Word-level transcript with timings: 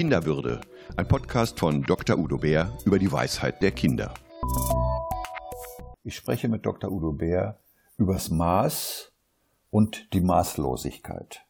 Kinderwürde, 0.00 0.62
ein 0.96 1.06
Podcast 1.06 1.60
von 1.60 1.82
Dr. 1.82 2.16
Udo 2.16 2.38
Bär 2.38 2.72
über 2.86 2.98
die 2.98 3.12
Weisheit 3.12 3.60
der 3.60 3.70
Kinder. 3.70 4.14
Ich 6.04 6.16
spreche 6.16 6.48
mit 6.48 6.64
Dr. 6.64 6.90
Udo 6.90 7.12
Bär 7.12 7.58
übers 7.98 8.30
Maß 8.30 9.12
und 9.68 10.14
die 10.14 10.22
Maßlosigkeit. 10.22 11.44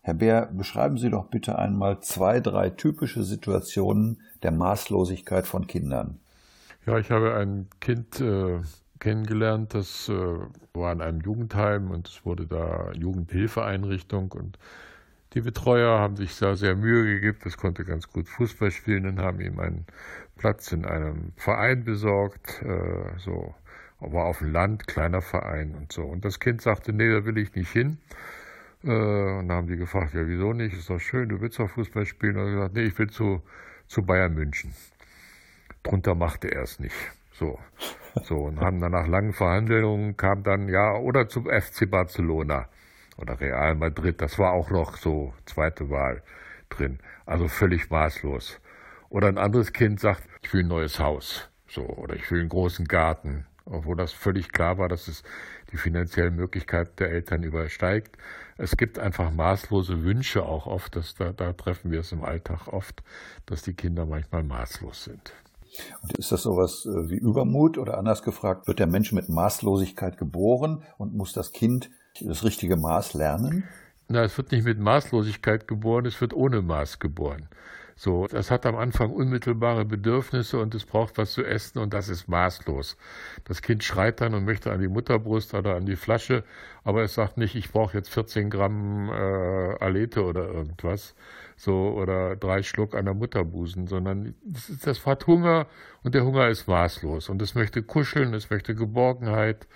Herr 0.00 0.14
Bär, 0.14 0.46
beschreiben 0.52 0.96
Sie 0.96 1.10
doch 1.10 1.26
bitte 1.26 1.58
einmal 1.58 1.98
zwei, 2.02 2.38
drei 2.38 2.70
typische 2.70 3.24
Situationen 3.24 4.22
der 4.44 4.52
Maßlosigkeit 4.52 5.48
von 5.48 5.66
Kindern. 5.66 6.20
Ja, 6.86 6.98
ich 6.98 7.10
habe 7.10 7.34
ein 7.34 7.66
Kind 7.80 8.20
äh, 8.20 8.60
kennengelernt, 9.00 9.74
das 9.74 10.08
äh, 10.08 10.38
war 10.72 10.92
in 10.92 11.00
einem 11.00 11.20
Jugendheim 11.20 11.90
und 11.90 12.06
es 12.06 12.24
wurde 12.24 12.46
da 12.46 12.92
Jugendhilfeeinrichtung 12.92 14.30
und 14.30 14.56
die 15.36 15.42
Betreuer 15.42 16.00
haben 16.00 16.16
sich 16.16 16.38
da 16.38 16.56
sehr 16.56 16.74
Mühe 16.74 17.04
gegeben, 17.04 17.36
das 17.44 17.58
konnte 17.58 17.84
ganz 17.84 18.08
gut 18.10 18.26
Fußball 18.26 18.70
spielen 18.70 19.06
und 19.06 19.18
haben 19.18 19.38
ihm 19.42 19.60
einen 19.60 19.84
Platz 20.38 20.72
in 20.72 20.86
einem 20.86 21.32
Verein 21.36 21.84
besorgt, 21.84 22.62
äh, 22.62 23.18
so, 23.18 23.54
aber 24.00 24.24
auf 24.24 24.38
dem 24.38 24.50
Land, 24.52 24.86
kleiner 24.86 25.20
Verein 25.20 25.74
und 25.74 25.92
so. 25.92 26.04
Und 26.04 26.24
das 26.24 26.40
Kind 26.40 26.62
sagte, 26.62 26.94
nee, 26.94 27.12
da 27.12 27.26
will 27.26 27.36
ich 27.36 27.54
nicht 27.54 27.70
hin. 27.70 27.98
Äh, 28.82 28.88
und 28.88 29.48
dann 29.48 29.52
haben 29.52 29.66
die 29.66 29.76
gefragt, 29.76 30.14
ja, 30.14 30.26
wieso 30.26 30.54
nicht? 30.54 30.74
Ist 30.74 30.88
doch 30.88 30.98
schön, 30.98 31.28
du 31.28 31.38
willst 31.42 31.58
doch 31.58 31.68
Fußball 31.68 32.06
spielen. 32.06 32.38
Und 32.38 32.46
er 32.46 32.52
gesagt, 32.52 32.74
nee, 32.74 32.84
ich 32.84 32.98
will 32.98 33.10
zu, 33.10 33.42
zu 33.88 34.02
Bayern 34.02 34.32
München. 34.32 34.72
Drunter 35.82 36.14
machte 36.14 36.50
er 36.50 36.62
es 36.62 36.80
nicht. 36.80 36.96
So. 37.32 37.58
So, 38.24 38.36
und 38.36 38.60
haben 38.60 38.80
dann 38.80 38.92
nach 38.92 39.06
langen 39.06 39.34
Verhandlungen 39.34 40.16
kam 40.16 40.42
dann, 40.42 40.68
ja, 40.68 40.94
oder 40.94 41.28
zum 41.28 41.44
FC 41.44 41.90
Barcelona 41.90 42.70
oder 43.16 43.40
Real 43.40 43.74
Madrid, 43.74 44.20
das 44.20 44.38
war 44.38 44.52
auch 44.52 44.70
noch 44.70 44.96
so 44.96 45.32
zweite 45.44 45.90
Wahl 45.90 46.22
drin. 46.68 46.98
Also 47.24 47.48
völlig 47.48 47.90
maßlos. 47.90 48.60
Oder 49.08 49.28
ein 49.28 49.38
anderes 49.38 49.72
Kind 49.72 50.00
sagt, 50.00 50.22
ich 50.42 50.52
will 50.52 50.64
ein 50.64 50.68
neues 50.68 50.98
Haus. 50.98 51.48
So, 51.68 51.82
oder 51.82 52.14
ich 52.16 52.30
will 52.30 52.40
einen 52.40 52.48
großen 52.48 52.86
Garten. 52.86 53.46
Obwohl 53.64 53.96
das 53.96 54.12
völlig 54.12 54.52
klar 54.52 54.78
war, 54.78 54.88
dass 54.88 55.08
es 55.08 55.24
die 55.72 55.76
finanziellen 55.76 56.36
Möglichkeiten 56.36 56.92
der 56.98 57.10
Eltern 57.10 57.42
übersteigt. 57.42 58.16
Es 58.56 58.76
gibt 58.76 58.98
einfach 58.98 59.32
maßlose 59.32 60.04
Wünsche 60.04 60.44
auch 60.44 60.66
oft. 60.66 60.94
Dass 60.94 61.14
da, 61.14 61.32
da 61.32 61.52
treffen 61.52 61.90
wir 61.90 62.00
es 62.00 62.12
im 62.12 62.24
Alltag 62.24 62.68
oft, 62.68 63.02
dass 63.46 63.62
die 63.62 63.74
Kinder 63.74 64.06
manchmal 64.06 64.44
maßlos 64.44 65.04
sind. 65.04 65.32
Und 66.02 66.16
ist 66.16 66.32
das 66.32 66.42
sowas 66.42 66.86
äh, 66.86 67.10
wie 67.10 67.16
Übermut 67.16 67.76
oder 67.78 67.98
anders 67.98 68.22
gefragt, 68.22 68.66
wird 68.68 68.78
der 68.78 68.86
Mensch 68.86 69.12
mit 69.12 69.28
Maßlosigkeit 69.28 70.16
geboren 70.16 70.82
und 70.96 71.14
muss 71.14 71.32
das 71.32 71.52
Kind 71.52 71.90
das 72.20 72.44
richtige 72.44 72.76
Maß 72.76 73.14
lernen? 73.14 73.64
Na, 74.08 74.22
es 74.22 74.36
wird 74.36 74.52
nicht 74.52 74.64
mit 74.64 74.78
Maßlosigkeit 74.78 75.66
geboren, 75.66 76.06
es 76.06 76.20
wird 76.20 76.32
ohne 76.32 76.62
Maß 76.62 77.00
geboren. 77.00 77.48
So, 77.98 78.26
das 78.26 78.50
hat 78.50 78.66
am 78.66 78.76
Anfang 78.76 79.10
unmittelbare 79.10 79.86
Bedürfnisse 79.86 80.58
und 80.58 80.74
es 80.74 80.84
braucht 80.84 81.16
was 81.16 81.32
zu 81.32 81.42
essen 81.42 81.78
und 81.78 81.94
das 81.94 82.10
ist 82.10 82.28
maßlos. 82.28 82.98
Das 83.44 83.62
Kind 83.62 83.82
schreit 83.84 84.20
dann 84.20 84.34
und 84.34 84.44
möchte 84.44 84.70
an 84.70 84.82
die 84.82 84.88
Mutterbrust 84.88 85.54
oder 85.54 85.76
an 85.76 85.86
die 85.86 85.96
Flasche, 85.96 86.44
aber 86.84 87.02
es 87.02 87.14
sagt 87.14 87.38
nicht, 87.38 87.54
ich 87.54 87.72
brauche 87.72 87.96
jetzt 87.96 88.10
14 88.10 88.50
Gramm 88.50 89.08
äh, 89.08 89.82
Alete 89.82 90.24
oder 90.24 90.46
irgendwas, 90.46 91.14
so 91.56 91.94
oder 91.96 92.36
drei 92.36 92.62
Schluck 92.62 92.94
an 92.94 93.06
der 93.06 93.14
Mutterbusen, 93.14 93.86
sondern 93.86 94.34
das, 94.44 94.70
das 94.82 95.06
hat 95.06 95.26
Hunger 95.26 95.66
und 96.02 96.14
der 96.14 96.26
Hunger 96.26 96.48
ist 96.48 96.68
maßlos 96.68 97.30
und 97.30 97.40
es 97.40 97.54
möchte 97.54 97.82
kuscheln, 97.82 98.34
es 98.34 98.50
möchte 98.50 98.74
Geborgenheit, 98.74 99.66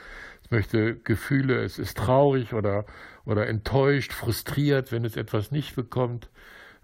möchte 0.51 0.97
Gefühle, 0.97 1.62
es 1.62 1.79
ist 1.79 1.97
traurig 1.97 2.53
oder 2.53 2.84
oder 3.25 3.47
enttäuscht, 3.47 4.12
frustriert, 4.12 4.93
wenn 4.93 5.05
es 5.05 5.17
etwas 5.17 5.51
nicht 5.51 5.77
bekommt 5.77 6.29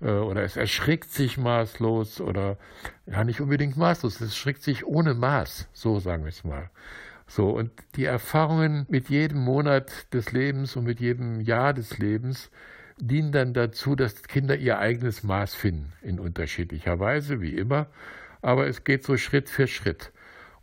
äh, 0.00 0.10
oder 0.10 0.42
es 0.42 0.56
erschrickt 0.56 1.10
sich 1.10 1.38
maßlos 1.38 2.20
oder 2.20 2.58
ja 3.06 3.24
nicht 3.24 3.40
unbedingt 3.40 3.76
maßlos, 3.76 4.20
es 4.20 4.28
erschrickt 4.30 4.62
sich 4.62 4.86
ohne 4.86 5.14
Maß, 5.14 5.68
so 5.72 5.98
sagen 5.98 6.24
wir 6.24 6.28
es 6.28 6.44
mal. 6.44 6.70
So, 7.28 7.50
und 7.50 7.72
die 7.96 8.04
Erfahrungen 8.04 8.86
mit 8.88 9.08
jedem 9.08 9.40
Monat 9.40 10.12
des 10.14 10.30
Lebens 10.30 10.76
und 10.76 10.84
mit 10.84 11.00
jedem 11.00 11.40
Jahr 11.40 11.74
des 11.74 11.98
Lebens 11.98 12.50
dienen 12.98 13.32
dann 13.32 13.52
dazu, 13.52 13.96
dass 13.96 14.22
Kinder 14.22 14.56
ihr 14.56 14.78
eigenes 14.78 15.24
Maß 15.24 15.54
finden, 15.54 15.92
in 16.02 16.20
unterschiedlicher 16.20 17.00
Weise, 17.00 17.40
wie 17.40 17.56
immer. 17.56 17.88
Aber 18.42 18.68
es 18.68 18.84
geht 18.84 19.02
so 19.02 19.16
Schritt 19.16 19.50
für 19.50 19.66
Schritt. 19.66 20.12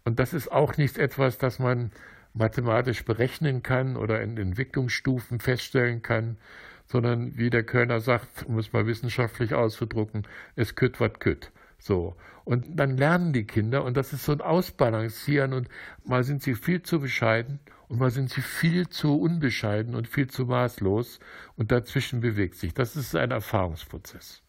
Und 0.06 0.20
das 0.20 0.34
ist 0.34 0.52
auch 0.52 0.78
nicht 0.78 0.98
etwas, 0.98 1.38
das 1.38 1.60
man 1.60 1.92
mathematisch 2.34 3.06
berechnen 3.06 3.64
kann 3.64 3.96
oder 3.96 4.22
in 4.22 4.38
Entwicklungsstufen 4.38 5.40
feststellen 5.40 6.02
kann, 6.02 6.38
sondern 6.86 7.38
wie 7.38 7.50
der 7.50 7.64
Kölner 7.64 8.00
sagt, 8.00 8.46
um 8.48 8.58
es 8.58 8.74
mal 8.74 8.86
wissenschaftlich 8.86 9.54
auszudrucken, 9.54 10.28
es 10.56 10.76
kütt 10.76 11.00
wat 11.00 11.20
kütt. 11.20 11.52
So. 11.80 12.16
Und 12.46 12.80
dann 12.80 12.98
lernen 12.98 13.34
die 13.34 13.46
Kinder 13.46 13.84
und 13.84 13.96
das 13.96 14.14
ist 14.14 14.26
so 14.26 14.32
ein 14.32 14.42
Ausbalancieren 14.42 15.54
und 15.54 15.70
mal 16.06 16.24
sind 16.24 16.42
sie 16.42 16.56
viel 16.56 16.82
zu 16.82 17.00
bescheiden 17.00 17.60
und 17.88 18.00
mal 18.00 18.12
sind 18.12 18.30
sie 18.30 18.42
viel 18.42 18.90
zu 18.90 19.20
unbescheiden 19.20 19.96
und 19.96 20.08
viel 20.08 20.28
zu 20.28 20.46
maßlos 20.46 21.20
und 21.56 21.72
dazwischen 21.72 22.20
bewegt 22.20 22.56
sich. 22.56 22.74
Das 22.74 22.96
ist 22.96 23.16
ein 23.16 23.32
Erfahrungsprozess. 23.32 24.42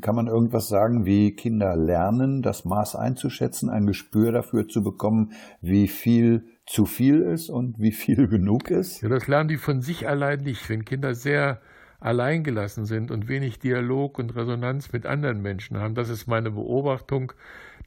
Kann 0.00 0.16
man 0.16 0.26
irgendwas 0.26 0.68
sagen, 0.68 1.06
wie 1.06 1.36
Kinder 1.36 1.76
lernen, 1.76 2.42
das 2.42 2.64
Maß 2.64 2.96
einzuschätzen, 2.96 3.70
ein 3.70 3.86
Gespür 3.86 4.32
dafür 4.32 4.66
zu 4.66 4.82
bekommen, 4.82 5.32
wie 5.60 5.86
viel 5.86 6.55
zu 6.66 6.84
viel 6.84 7.22
ist 7.22 7.48
und 7.48 7.78
wie 7.78 7.92
viel 7.92 8.28
genug 8.28 8.70
ist? 8.70 9.02
Ja, 9.02 9.08
das 9.08 9.26
lernen 9.26 9.48
die 9.48 9.56
von 9.56 9.80
sich 9.80 10.08
allein 10.08 10.40
nicht. 10.40 10.68
Wenn 10.68 10.84
Kinder 10.84 11.14
sehr 11.14 11.60
alleingelassen 12.00 12.84
sind 12.84 13.10
und 13.10 13.28
wenig 13.28 13.58
Dialog 13.58 14.18
und 14.18 14.36
Resonanz 14.36 14.92
mit 14.92 15.06
anderen 15.06 15.40
Menschen 15.40 15.78
haben, 15.78 15.94
das 15.94 16.08
ist 16.08 16.26
meine 16.26 16.50
Beobachtung, 16.50 17.32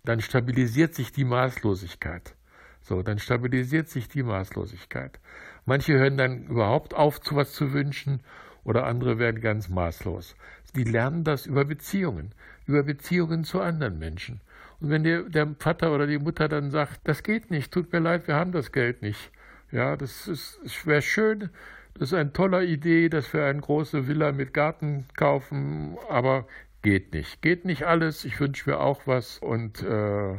dann 0.03 0.21
stabilisiert 0.21 0.95
sich 0.95 1.11
die 1.11 1.25
Maßlosigkeit. 1.25 2.35
So, 2.81 3.03
dann 3.03 3.19
stabilisiert 3.19 3.89
sich 3.89 4.07
die 4.07 4.23
Maßlosigkeit. 4.23 5.19
Manche 5.65 5.93
hören 5.93 6.17
dann 6.17 6.45
überhaupt 6.47 6.93
auf, 6.95 7.21
zu 7.21 7.35
was 7.35 7.51
zu 7.51 7.73
wünschen, 7.73 8.21
oder 8.63 8.85
andere 8.85 9.17
werden 9.19 9.41
ganz 9.41 9.69
maßlos. 9.69 10.35
Die 10.75 10.83
lernen 10.83 11.23
das 11.23 11.45
über 11.45 11.65
Beziehungen, 11.65 12.33
über 12.67 12.83
Beziehungen 12.83 13.43
zu 13.43 13.61
anderen 13.61 13.97
Menschen. 13.99 14.41
Und 14.81 14.89
wenn 14.89 15.03
der, 15.03 15.23
der 15.23 15.55
Vater 15.59 15.93
oder 15.93 16.07
die 16.07 16.19
Mutter 16.19 16.47
dann 16.47 16.71
sagt, 16.71 17.01
das 17.03 17.23
geht 17.23 17.51
nicht, 17.51 17.71
tut 17.71 17.91
mir 17.91 17.99
leid, 17.99 18.27
wir 18.27 18.35
haben 18.35 18.51
das 18.51 18.71
Geld 18.71 19.01
nicht. 19.01 19.31
Ja, 19.71 19.95
das 19.95 20.59
wäre 20.85 21.01
schön, 21.01 21.49
das 21.93 22.09
ist 22.09 22.13
eine 22.13 22.31
tolle 22.31 22.65
Idee, 22.65 23.09
dass 23.09 23.33
wir 23.33 23.45
eine 23.45 23.59
große 23.59 24.07
Villa 24.07 24.31
mit 24.31 24.53
Garten 24.53 25.05
kaufen, 25.15 25.97
aber 26.07 26.47
geht 26.81 27.13
nicht. 27.13 27.41
Geht 27.41 27.65
nicht 27.65 27.83
alles. 27.83 28.23
Ich 28.25 28.39
wünsche 28.39 28.69
mir 28.69 28.79
auch 28.79 29.05
was 29.05 29.37
und 29.39 29.83
äh, 29.83 30.37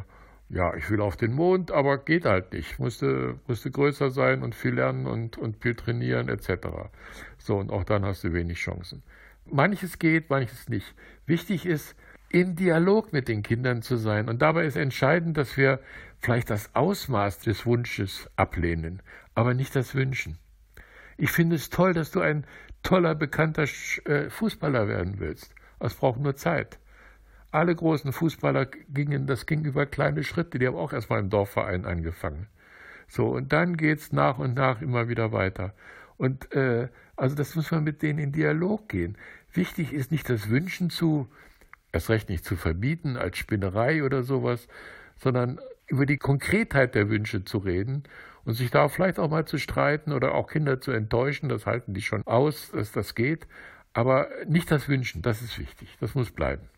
ja, 0.49 0.75
ich 0.75 0.91
will 0.91 1.01
auf 1.01 1.17
den 1.17 1.33
Mond, 1.33 1.71
aber 1.71 1.99
geht 1.99 2.25
halt 2.25 2.53
nicht. 2.53 2.79
Musste, 2.79 3.39
musste 3.47 3.71
größer 3.71 4.11
sein 4.11 4.43
und 4.43 4.55
viel 4.55 4.75
lernen 4.75 5.07
und, 5.07 5.39
und 5.39 5.63
viel 5.63 5.75
trainieren 5.75 6.29
etc. 6.29 6.67
So, 7.39 7.59
und 7.59 7.71
auch 7.71 7.85
dann 7.85 8.05
hast 8.05 8.25
du 8.25 8.33
wenig 8.33 8.59
Chancen. 8.59 9.03
Manches 9.45 9.99
geht, 9.99 10.31
manches 10.31 10.69
nicht. 10.69 10.95
Wichtig 11.27 11.67
ist, 11.67 11.95
im 12.31 12.55
Dialog 12.55 13.13
mit 13.13 13.29
den 13.29 13.43
Kindern 13.43 13.83
zu 13.83 13.97
sein. 13.97 14.29
Und 14.29 14.41
dabei 14.41 14.65
ist 14.65 14.77
entscheidend, 14.77 15.37
dass 15.37 15.57
wir 15.57 15.81
vielleicht 16.21 16.51
das 16.51 16.75
Ausmaß 16.75 17.41
des 17.41 17.67
Wunsches 17.67 18.31
ablehnen, 18.37 19.03
aber 19.35 19.53
nicht 19.53 19.75
das 19.75 19.95
Wünschen. 19.95 20.39
Ich 21.17 21.33
finde 21.33 21.57
es 21.57 21.71
toll, 21.71 21.93
dass 21.93 22.11
du 22.11 22.21
ein 22.21 22.47
toller, 22.83 23.15
bekannter 23.15 23.65
äh, 24.05 24.31
Fußballer 24.31 24.89
werden 24.89 25.19
willst. 25.19 25.55
Es 25.81 25.95
braucht 25.95 26.21
nur 26.21 26.37
Zeit. 26.37 26.79
Alle 27.51 27.75
großen 27.75 28.13
Fußballer 28.13 28.67
gingen, 28.89 29.27
das 29.27 29.45
ging 29.45 29.65
über 29.65 29.85
kleine 29.85 30.23
Schritte, 30.23 30.59
die 30.59 30.67
haben 30.67 30.77
auch 30.77 30.93
erstmal 30.93 31.19
im 31.19 31.31
Dorfverein 31.31 31.85
angefangen. 31.85 32.47
So, 33.09 33.29
und 33.31 33.53
dann 33.53 33.77
geht's 33.77 34.13
nach 34.13 34.39
und 34.39 34.55
nach 34.55 34.81
immer 34.81 35.09
wieder 35.09 35.33
weiter. 35.33 35.75
Und 36.17 36.53
äh, 36.53 36.89
also 37.17 37.35
das 37.35 37.57
muss 37.57 37.71
man 37.73 37.83
mit 37.83 38.03
denen 38.03 38.21
in 38.21 38.33
Dialog 38.33 38.89
gehen. 38.89 39.19
Wichtig 39.53 39.93
ist 39.93 40.13
nicht 40.13 40.31
das 40.31 40.49
Wünschen 40.49 40.91
zu, 40.91 41.29
erst 41.93 42.11
recht 42.11 42.29
nicht 42.29 42.45
zu 42.45 42.57
verbieten 42.57 43.17
als 43.17 43.39
Spinnerei 43.39 44.05
oder 44.05 44.23
sowas, 44.23 44.69
sondern 45.17 45.61
über 45.87 46.07
die 46.07 46.19
Konkretheit 46.19 46.95
der 46.95 47.09
Wünsche 47.09 47.45
zu 47.45 47.59
reden 47.59 48.05
und 48.45 48.55
sich 48.55 48.71
da 48.71 48.89
vielleicht 48.89 49.19
auch 49.19 49.29
mal 49.29 49.45
zu 49.45 49.59
streiten 49.59 50.13
oder 50.13 50.35
auch 50.35 50.49
Kinder 50.49 50.81
zu 50.81 50.93
enttäuschen, 50.93 51.49
das 51.49 51.67
halten 51.67 51.95
die 51.95 52.03
schon 52.03 52.27
aus, 52.27 52.71
dass 52.71 52.93
das 52.93 53.15
geht. 53.15 53.47
Aber 53.93 54.29
nicht 54.47 54.71
das 54.71 54.89
Wünschen, 54.89 55.21
das 55.21 55.43
ist 55.43 55.59
wichtig, 55.59 55.97
das 56.01 56.15
muss 56.15 56.31
bleiben. 56.31 56.69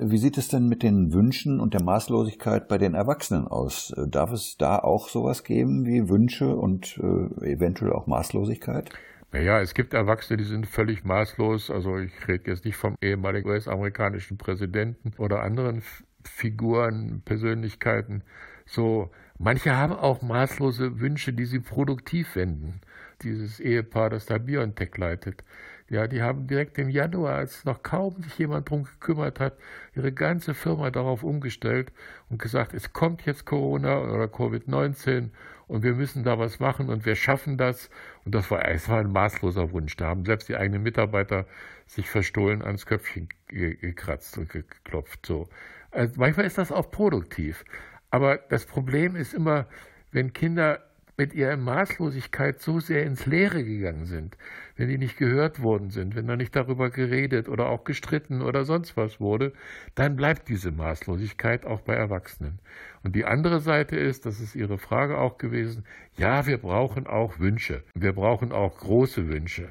Wie 0.00 0.18
sieht 0.18 0.38
es 0.38 0.48
denn 0.48 0.68
mit 0.68 0.84
den 0.84 1.12
Wünschen 1.12 1.58
und 1.58 1.74
der 1.74 1.82
Maßlosigkeit 1.82 2.68
bei 2.68 2.78
den 2.78 2.94
Erwachsenen 2.94 3.48
aus? 3.48 3.92
Darf 4.06 4.30
es 4.30 4.56
da 4.56 4.78
auch 4.78 5.08
sowas 5.08 5.42
geben 5.42 5.86
wie 5.86 6.08
Wünsche 6.08 6.54
und 6.54 6.98
äh, 6.98 7.50
eventuell 7.50 7.92
auch 7.92 8.06
Maßlosigkeit? 8.06 8.90
Naja, 9.32 9.60
es 9.60 9.74
gibt 9.74 9.94
Erwachsene, 9.94 10.36
die 10.36 10.44
sind 10.44 10.66
völlig 10.66 11.04
maßlos. 11.04 11.70
Also 11.70 11.98
ich 11.98 12.12
rede 12.28 12.50
jetzt 12.50 12.64
nicht 12.64 12.76
vom 12.76 12.94
ehemaligen 13.02 13.48
US-amerikanischen 13.48 14.38
Präsidenten 14.38 15.12
oder 15.18 15.42
anderen 15.42 15.82
Figuren, 16.22 17.22
Persönlichkeiten. 17.24 18.22
So, 18.66 19.10
Manche 19.40 19.76
haben 19.76 19.92
auch 19.92 20.20
maßlose 20.20 20.98
Wünsche, 20.98 21.32
die 21.32 21.44
sie 21.44 21.60
produktiv 21.60 22.34
wenden. 22.34 22.80
Dieses 23.22 23.60
Ehepaar, 23.60 24.10
das 24.10 24.26
da 24.26 24.38
BioNTech 24.38 24.96
leitet, 24.96 25.44
Ja, 25.90 26.06
die 26.06 26.22
haben 26.22 26.46
direkt 26.46 26.76
im 26.76 26.90
Januar, 26.90 27.36
als 27.36 27.64
noch 27.64 27.82
kaum 27.82 28.22
sich 28.22 28.38
jemand 28.38 28.68
drum 28.68 28.84
gekümmert 28.84 29.40
hat, 29.40 29.56
ihre 29.94 30.12
ganze 30.12 30.52
Firma 30.52 30.90
darauf 30.90 31.22
umgestellt 31.22 31.92
und 32.28 32.40
gesagt, 32.40 32.74
es 32.74 32.92
kommt 32.92 33.24
jetzt 33.24 33.46
Corona 33.46 33.98
oder 34.00 34.24
Covid-19 34.24 35.30
und 35.66 35.82
wir 35.82 35.94
müssen 35.94 36.24
da 36.24 36.38
was 36.38 36.60
machen 36.60 36.90
und 36.90 37.06
wir 37.06 37.14
schaffen 37.14 37.56
das. 37.56 37.88
Und 38.26 38.34
das 38.34 38.50
war, 38.50 38.66
es 38.68 38.88
war 38.88 39.00
ein 39.00 39.12
maßloser 39.12 39.72
Wunsch. 39.72 39.96
Da 39.96 40.08
haben 40.08 40.26
selbst 40.26 40.48
die 40.48 40.56
eigenen 40.56 40.82
Mitarbeiter 40.82 41.46
sich 41.86 42.08
verstohlen 42.08 42.62
ans 42.62 42.84
Köpfchen 42.84 43.28
gekratzt 43.48 44.36
und 44.36 44.50
geklopft. 44.50 45.24
So. 45.24 45.48
Also 45.90 46.14
manchmal 46.16 46.46
ist 46.46 46.58
das 46.58 46.70
auch 46.70 46.90
produktiv. 46.90 47.64
Aber 48.10 48.36
das 48.36 48.66
Problem 48.66 49.16
ist 49.16 49.32
immer, 49.32 49.66
wenn 50.12 50.32
Kinder 50.32 50.80
mit 51.18 51.34
ihrer 51.34 51.56
Maßlosigkeit 51.56 52.60
so 52.60 52.78
sehr 52.78 53.02
ins 53.02 53.26
Leere 53.26 53.64
gegangen 53.64 54.06
sind, 54.06 54.38
wenn 54.76 54.88
die 54.88 54.98
nicht 54.98 55.18
gehört 55.18 55.60
worden 55.60 55.90
sind, 55.90 56.14
wenn 56.14 56.28
da 56.28 56.36
nicht 56.36 56.54
darüber 56.54 56.90
geredet 56.90 57.48
oder 57.48 57.68
auch 57.68 57.82
gestritten 57.82 58.40
oder 58.40 58.64
sonst 58.64 58.96
was 58.96 59.18
wurde, 59.18 59.52
dann 59.96 60.14
bleibt 60.14 60.48
diese 60.48 60.70
Maßlosigkeit 60.70 61.66
auch 61.66 61.80
bei 61.80 61.94
Erwachsenen. 61.94 62.60
Und 63.02 63.16
die 63.16 63.24
andere 63.24 63.58
Seite 63.58 63.96
ist, 63.96 64.26
das 64.26 64.40
ist 64.40 64.54
Ihre 64.54 64.78
Frage 64.78 65.18
auch 65.18 65.38
gewesen, 65.38 65.84
ja, 66.16 66.46
wir 66.46 66.58
brauchen 66.58 67.08
auch 67.08 67.40
Wünsche. 67.40 67.82
Wir 67.94 68.12
brauchen 68.12 68.52
auch 68.52 68.78
große 68.78 69.28
Wünsche. 69.28 69.70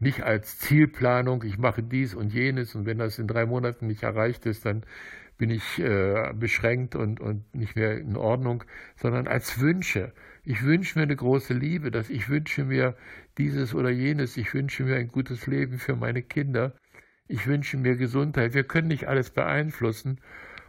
Nicht 0.00 0.22
als 0.22 0.58
Zielplanung, 0.58 1.42
ich 1.44 1.58
mache 1.58 1.82
dies 1.82 2.14
und 2.14 2.32
jenes 2.32 2.74
und 2.74 2.86
wenn 2.86 2.98
das 2.98 3.18
in 3.18 3.26
drei 3.26 3.44
Monaten 3.44 3.86
nicht 3.86 4.02
erreicht 4.02 4.46
ist, 4.46 4.64
dann 4.64 4.82
bin 5.38 5.50
ich 5.50 5.78
äh, 5.78 6.32
beschränkt 6.34 6.94
und, 6.94 7.20
und 7.20 7.54
nicht 7.54 7.76
mehr 7.76 7.98
in 7.98 8.16
Ordnung, 8.16 8.64
sondern 8.96 9.26
als 9.26 9.60
Wünsche. 9.60 10.12
Ich 10.44 10.62
wünsche 10.62 10.98
mir 10.98 11.02
eine 11.02 11.16
große 11.16 11.54
Liebe, 11.54 11.90
dass 11.90 12.08
ich 12.08 12.28
wünsche 12.28 12.64
mir 12.64 12.96
dieses 13.38 13.74
oder 13.74 13.90
jenes, 13.90 14.36
ich 14.36 14.52
wünsche 14.54 14.84
mir 14.84 14.96
ein 14.96 15.08
gutes 15.08 15.46
Leben 15.46 15.78
für 15.78 15.96
meine 15.96 16.22
Kinder, 16.22 16.74
ich 17.28 17.46
wünsche 17.46 17.76
mir 17.76 17.96
Gesundheit. 17.96 18.54
Wir 18.54 18.64
können 18.64 18.88
nicht 18.88 19.08
alles 19.08 19.30
beeinflussen 19.30 20.20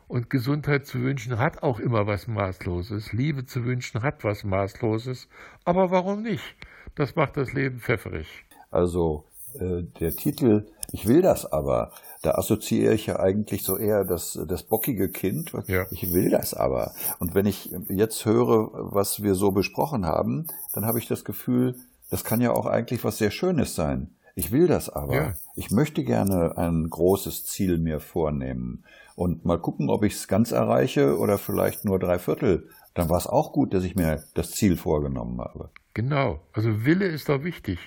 und 0.08 0.30
Gesundheit 0.30 0.86
zu 0.86 1.02
wünschen 1.02 1.38
hat 1.38 1.64
auch 1.64 1.80
immer 1.80 2.08
was 2.08 2.28
Maßloses. 2.28 3.14
Liebe 3.14 3.46
zu 3.46 3.66
wünschen 3.66 4.02
hat 4.02 4.24
was 4.24 4.44
Maßloses. 4.44 5.28
Aber 5.66 5.92
warum 5.92 6.24
nicht? 6.24 6.56
Das 6.96 7.16
macht 7.16 7.38
das 7.38 7.54
Leben 7.54 7.80
pfefferig. 7.80 8.28
Also 8.72 9.25
äh, 9.60 9.84
der 10.00 10.12
Titel 10.12 10.66
Ich 10.92 11.08
will 11.08 11.22
das 11.22 11.46
aber, 11.46 11.92
da 12.28 12.34
assoziiere 12.34 12.94
ich 12.94 13.06
ja 13.06 13.20
eigentlich 13.22 13.64
so 13.64 13.78
eher 13.78 14.04
das, 14.04 14.38
das 14.50 14.64
bockige 14.64 15.08
Kind. 15.08 15.54
Ja. 15.68 15.86
Ich 15.92 16.12
will 16.12 16.30
das 16.30 16.54
aber. 16.54 16.94
Und 17.20 17.36
wenn 17.36 17.46
ich 17.46 17.74
jetzt 17.88 18.26
höre, 18.26 18.70
was 18.74 19.24
wir 19.24 19.34
so 19.34 19.52
besprochen 19.52 20.06
haben, 20.06 20.48
dann 20.74 20.86
habe 20.86 21.00
ich 21.00 21.08
das 21.08 21.24
Gefühl, 21.24 21.76
das 22.10 22.26
kann 22.26 22.42
ja 22.42 22.52
auch 22.52 22.66
eigentlich 22.66 23.06
was 23.06 23.18
sehr 23.18 23.32
Schönes 23.32 23.76
sein. 23.76 24.10
Ich 24.36 24.52
will 24.52 24.68
das 24.68 24.90
aber. 24.90 25.16
Ja. 25.16 25.34
Ich 25.56 25.72
möchte 25.72 26.04
gerne 26.04 26.58
ein 26.58 26.90
großes 26.90 27.46
Ziel 27.46 27.78
mir 27.78 28.02
vornehmen 28.02 28.84
und 29.16 29.46
mal 29.46 29.58
gucken, 29.58 29.90
ob 29.90 30.04
ich 30.04 30.16
es 30.16 30.28
ganz 30.28 30.52
erreiche 30.52 31.18
oder 31.18 31.38
vielleicht 31.38 31.86
nur 31.86 31.98
drei 31.98 32.20
Viertel. 32.20 32.68
Dann 32.94 33.08
war 33.08 33.18
es 33.18 33.28
auch 33.28 33.54
gut, 33.54 33.74
dass 33.74 33.86
ich 33.86 33.96
mir 33.96 34.22
das 34.34 34.52
Ziel 34.52 34.76
vorgenommen 34.76 35.40
habe. 35.40 35.70
Genau. 35.94 36.42
Also 36.52 36.84
Wille 36.84 37.06
ist 37.06 37.30
doch 37.30 37.46
wichtig. 37.46 37.80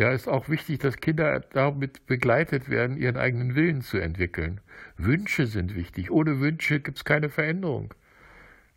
Ja, 0.00 0.12
ist 0.12 0.28
auch 0.28 0.48
wichtig, 0.48 0.78
dass 0.78 0.96
Kinder 0.96 1.40
damit 1.52 2.06
begleitet 2.06 2.70
werden, 2.70 2.96
ihren 2.96 3.18
eigenen 3.18 3.54
Willen 3.54 3.82
zu 3.82 3.98
entwickeln. 3.98 4.62
Wünsche 4.96 5.46
sind 5.46 5.74
wichtig. 5.74 6.10
Ohne 6.10 6.40
Wünsche 6.40 6.80
gibt 6.80 6.96
es 6.96 7.04
keine 7.04 7.28
Veränderung. 7.28 7.92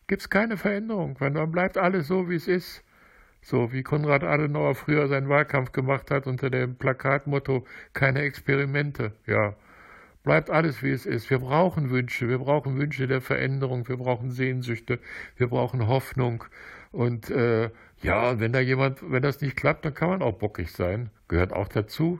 Gibt 0.08 0.24
es 0.24 0.30
keine 0.30 0.58
Veränderung, 0.58 1.16
weil 1.20 1.32
dann 1.32 1.50
bleibt 1.50 1.78
alles 1.78 2.08
so, 2.08 2.30
wie 2.30 2.36
es 2.36 2.50
ist. 2.50 2.84
So 3.42 3.72
wie 3.72 3.84
Konrad 3.84 4.26
Adenauer 4.26 4.76
früher 4.76 5.08
seinen 5.08 5.30
Wahlkampf 5.30 5.72
gemacht 5.72 6.12
hat 6.12 6.28
unter 6.28 6.50
dem 6.50 6.76
Plakatmotto 6.76 7.66
keine 7.94 8.24
Experimente. 8.24 9.14
Ja, 9.26 9.56
bleibt 10.24 10.50
alles, 10.50 10.82
wie 10.82 10.92
es 10.92 11.06
ist. 11.06 11.30
Wir 11.30 11.40
brauchen 11.40 11.90
Wünsche, 11.90 12.30
wir 12.30 12.40
brauchen 12.40 12.78
Wünsche 12.78 13.08
der 13.08 13.22
Veränderung, 13.22 13.88
wir 13.88 13.98
brauchen 13.98 14.32
Sehnsüchte, 14.32 15.00
wir 15.38 15.48
brauchen 15.48 15.88
Hoffnung. 15.88 16.46
Und 16.92 17.30
äh, 17.30 17.70
ja, 18.02 18.40
wenn 18.40 18.54
da 18.54 18.60
jemand, 18.60 19.00
wenn 19.10 19.22
das 19.22 19.42
nicht 19.42 19.56
klappt, 19.56 19.86
dann 19.86 19.94
kann 19.94 20.10
man 20.10 20.22
auch 20.22 20.38
bockig 20.38 20.72
sein. 20.72 21.10
Gehört 21.28 21.54
auch 21.54 21.68
dazu. 21.68 22.20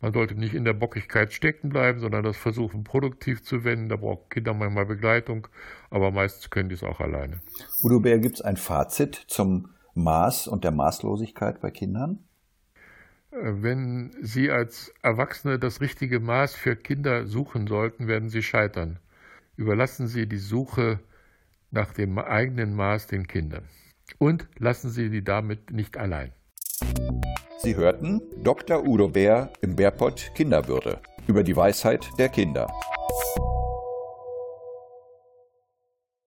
Man 0.00 0.12
sollte 0.12 0.34
nicht 0.34 0.54
in 0.54 0.64
der 0.64 0.72
Bockigkeit 0.72 1.32
stecken 1.32 1.68
bleiben, 1.68 2.00
sondern 2.00 2.24
das 2.24 2.36
versuchen, 2.36 2.82
produktiv 2.82 3.44
zu 3.44 3.62
wenden. 3.62 3.88
Da 3.88 3.96
brauchen 3.96 4.28
Kinder 4.30 4.52
manchmal 4.52 4.84
Begleitung, 4.84 5.46
aber 5.90 6.10
meistens 6.10 6.50
können 6.50 6.68
die 6.68 6.74
es 6.74 6.82
auch 6.82 6.98
alleine. 6.98 7.40
Udo 7.84 8.00
Bär, 8.00 8.18
gibt 8.18 8.36
es 8.36 8.40
ein 8.42 8.56
Fazit 8.56 9.14
zum 9.14 9.68
Maß 9.94 10.48
und 10.48 10.64
der 10.64 10.72
Maßlosigkeit 10.72 11.60
bei 11.60 11.70
Kindern? 11.70 12.18
Wenn 13.34 14.14
Sie 14.20 14.50
als 14.50 14.92
Erwachsene 15.00 15.58
das 15.58 15.80
richtige 15.80 16.20
Maß 16.20 16.54
für 16.54 16.76
Kinder 16.76 17.26
suchen 17.26 17.66
sollten, 17.66 18.06
werden 18.06 18.28
Sie 18.28 18.42
scheitern. 18.42 18.98
Überlassen 19.56 20.06
Sie 20.06 20.26
die 20.26 20.36
Suche 20.36 21.00
nach 21.70 21.94
dem 21.94 22.18
eigenen 22.18 22.76
Maß 22.76 23.06
den 23.06 23.26
Kindern 23.26 23.64
und 24.18 24.46
lassen 24.58 24.90
Sie 24.90 25.08
sie 25.08 25.24
damit 25.24 25.70
nicht 25.70 25.96
allein. 25.96 26.32
Sie 27.56 27.74
hörten 27.74 28.20
Dr. 28.44 28.86
Udo 28.86 29.08
Bär 29.08 29.50
im 29.62 29.76
Bärpott 29.76 30.32
Kinderwürde 30.34 31.00
über 31.26 31.42
die 31.42 31.56
Weisheit 31.56 32.10
der 32.18 32.28
Kinder. 32.28 32.70